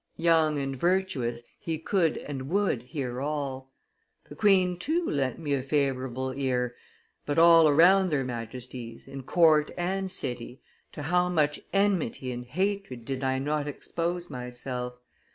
Young 0.17 0.57
and 0.57 0.75
virtuous, 0.75 1.43
he 1.59 1.77
could 1.77 2.17
and 2.17 2.49
would 2.49 2.81
hear 2.81 3.21
all. 3.21 3.71
The 4.29 4.35
queen, 4.35 4.79
too, 4.79 5.07
lent 5.07 5.37
me 5.37 5.53
a 5.53 5.61
favorable 5.61 6.31
ear, 6.35 6.75
but, 7.27 7.37
all 7.37 7.67
around 7.67 8.09
their 8.09 8.23
Majesties, 8.23 9.07
in 9.07 9.21
court 9.21 9.69
and 9.77 10.09
city, 10.09 10.63
to 10.93 11.03
how 11.03 11.29
much 11.29 11.59
enmity 11.71 12.31
and 12.31 12.45
hatred 12.45 13.05
did 13.05 13.23
I 13.23 13.37
not 13.37 13.67
expose 13.67 14.27
myself? 14.27 14.95